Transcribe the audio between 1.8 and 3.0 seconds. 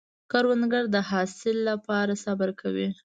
پاره صبر کوي